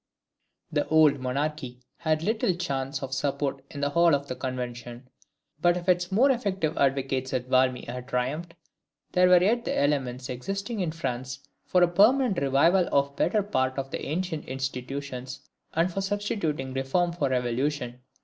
The 0.71 0.87
old 0.87 1.19
monarchy 1.19 1.79
had 1.97 2.23
little 2.23 2.55
chance 2.55 3.03
of 3.03 3.13
support 3.13 3.63
in 3.69 3.81
the 3.81 3.91
hall 3.91 4.15
of 4.15 4.27
the 4.27 4.35
Convention; 4.35 5.07
but 5.61 5.77
if 5.77 5.87
its 5.87 6.11
more 6.11 6.31
effective 6.31 6.75
advocates 6.75 7.35
at 7.35 7.45
Valmy 7.47 7.85
had 7.85 8.07
triumphed, 8.07 8.55
there 9.11 9.29
were 9.29 9.43
yet 9.43 9.63
the 9.63 9.77
elements 9.79 10.27
existing 10.27 10.79
in 10.79 10.91
France 10.91 11.47
for 11.67 11.83
a 11.83 11.87
permanent 11.87 12.39
revival 12.39 12.89
of 12.91 13.09
the 13.09 13.15
better 13.25 13.43
part 13.43 13.77
of 13.77 13.91
the 13.91 14.03
ancient 14.07 14.45
institutions, 14.45 15.41
and 15.75 15.93
for 15.93 16.01
substituting 16.01 16.73
Reform 16.73 17.11
for 17.11 17.29
Revolution. 17.29 18.01